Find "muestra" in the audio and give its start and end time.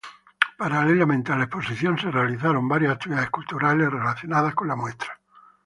4.75-5.15